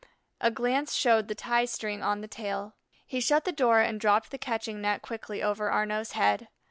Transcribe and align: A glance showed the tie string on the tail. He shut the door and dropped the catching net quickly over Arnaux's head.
A 0.39 0.49
glance 0.49 0.95
showed 0.95 1.27
the 1.27 1.35
tie 1.35 1.65
string 1.65 2.01
on 2.01 2.21
the 2.21 2.27
tail. 2.27 2.73
He 3.05 3.19
shut 3.21 3.45
the 3.45 3.51
door 3.51 3.81
and 3.81 3.99
dropped 4.01 4.31
the 4.31 4.39
catching 4.39 4.81
net 4.81 5.03
quickly 5.03 5.43
over 5.43 5.69
Arnaux's 5.71 6.13
head. 6.13 6.47